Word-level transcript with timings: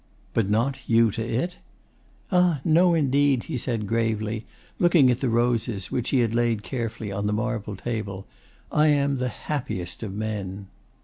'But 0.33 0.49
not 0.49 0.79
you 0.87 1.11
to 1.11 1.21
it?' 1.23 1.57
'Ah, 2.31 2.59
no 2.65 2.95
indeed,' 2.95 3.43
he 3.43 3.55
said 3.55 3.85
gravely, 3.85 4.47
looking 4.79 5.11
at 5.11 5.19
the 5.19 5.29
roses 5.29 5.91
which 5.91 6.09
he 6.09 6.21
had 6.21 6.33
laid 6.33 6.63
carefully 6.63 7.11
on 7.11 7.27
the 7.27 7.33
marble 7.33 7.75
table. 7.75 8.25
'I 8.71 8.87
am 8.87 9.17
the 9.17 9.29
happiest 9.29 10.01
of 10.01 10.11
men. 10.11 10.69